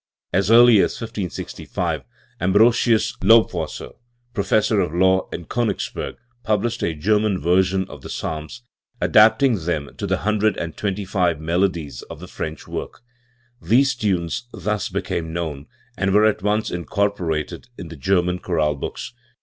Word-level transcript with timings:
As 0.33 0.49
early 0.49 0.77
as 0.79 0.99
1565 0.99 2.05
Ambrosius 2.41 3.15
Lobwasser, 3.21 3.91
Professor 4.33 4.79
of 4.79 4.95
Law 4.95 5.29
in 5.31 5.45
Konigsberg, 5.45 6.15
published 6.43 6.81
a 6.81 6.95
German 6.95 7.39
version 7.39 7.87
of 7.87 8.01
the 8.01 8.09
Psalms, 8.09 8.63
adapting 8.99 9.59
them 9.63 9.91
to 9.97 10.07
the 10.07 10.17
hundred 10.17 10.57
and 10.57 10.75
twenty 10.75 11.05
five 11.05 11.39
melodies 11.39 12.01
of 12.09 12.19
the 12.19 12.27
French 12.27 12.67
work, 12.67 13.03
These 13.61 13.93
tunes 13.93 14.47
thus 14.51 14.89
became 14.89 15.33
known, 15.33 15.67
and 15.95 16.11
were 16.15 16.25
at 16.25 16.41
once 16.41 16.71
incorporated 16.71 17.67
in 17.77 17.89
the 17.89 17.95
German 17.95 18.39
chorale 18.39 18.73
books. 18.73 19.13